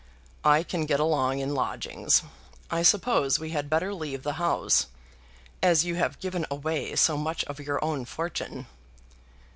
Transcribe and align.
"I 0.43 0.63
can 0.63 0.87
get 0.87 0.99
along 0.99 1.37
in 1.37 1.53
lodgings. 1.53 2.23
I 2.71 2.81
suppose 2.81 3.37
we 3.37 3.51
had 3.51 3.69
better 3.69 3.93
leave 3.93 4.23
the 4.23 4.33
house, 4.41 4.87
as 5.61 5.85
you 5.85 5.93
have 5.93 6.19
given 6.19 6.47
away 6.49 6.95
so 6.95 7.15
much 7.17 7.43
of 7.43 7.59
your 7.59 7.77
own 7.85 8.05
fortune?" 8.05 8.65